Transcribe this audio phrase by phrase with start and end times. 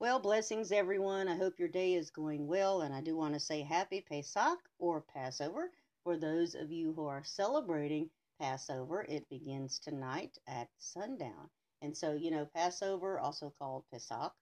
[0.00, 1.26] Well, blessings, everyone.
[1.26, 4.60] I hope your day is going well, and I do want to say happy Pesach
[4.78, 5.72] or Passover
[6.04, 8.08] for those of you who are celebrating
[8.38, 9.04] Passover.
[9.08, 11.50] It begins tonight at sundown.
[11.82, 14.32] And so, you know, Passover, also called Pesach,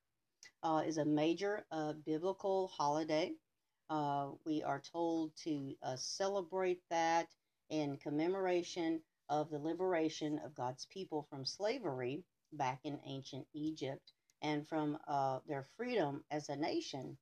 [0.62, 3.32] uh, is a major uh, biblical holiday.
[3.88, 7.28] Uh, we are told to uh, celebrate that
[7.70, 9.00] in commemoration
[9.30, 14.12] of the liberation of God's people from slavery back in ancient Egypt
[14.42, 17.16] and from uh, their freedom as a nation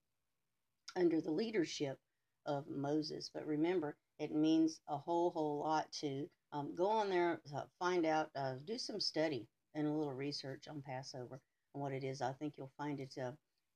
[0.96, 1.98] under the leadership
[2.46, 3.30] of Moses.
[3.32, 8.06] But remember, it means a whole, whole lot to um, go on there, uh, find
[8.06, 11.40] out, uh, do some study and a little research on Passover
[11.74, 12.22] and what it is.
[12.22, 13.16] I think you'll find it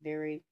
[0.03, 0.43] very,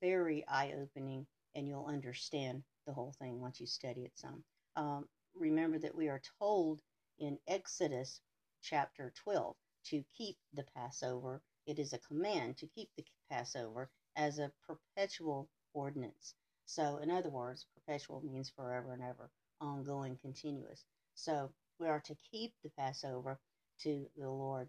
[0.00, 4.42] very eye opening and you'll understand the whole thing once you study it some.
[4.74, 6.80] Um, remember that we are told
[7.18, 8.20] in Exodus
[8.62, 9.56] chapter 12
[9.90, 11.42] to keep the Passover.
[11.66, 16.34] It is a command to keep the Passover as a perpetual ordinance.
[16.64, 20.84] So, in other words, perpetual means forever and ever, ongoing, continuous.
[21.14, 23.38] So, we are to keep the Passover
[23.82, 24.68] to the Lord.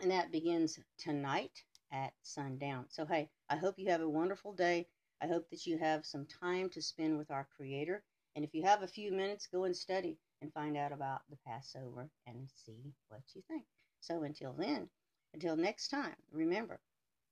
[0.00, 2.86] And that begins tonight at sundown.
[2.88, 4.86] So, hey, I hope you have a wonderful day.
[5.20, 8.02] I hope that you have some time to spend with our Creator.
[8.34, 11.36] And if you have a few minutes, go and study and find out about the
[11.46, 13.64] Passover and see what you think.
[14.02, 14.90] So, until then,
[15.32, 16.80] until next time, remember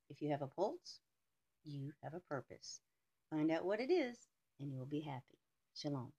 [0.09, 1.01] if you have a pulse,
[1.65, 2.81] you have a purpose.
[3.31, 4.17] Find out what it is,
[4.61, 5.39] and you'll be happy.
[5.75, 6.13] Shalom.